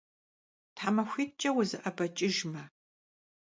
Themaxuit'ç'e 0.77 1.49
vuze'ebeç'ıjjme. 1.55 2.63